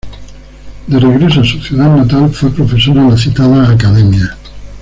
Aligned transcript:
De 0.87 0.97
regreso 0.99 1.41
a 1.41 1.45
su 1.45 1.59
ciudad 1.61 1.95
natal, 1.95 2.27
fue 2.31 2.49
profesor 2.49 2.97
en 2.97 3.11
la 3.11 3.17
citada 3.17 3.69
Academia. 3.69 4.35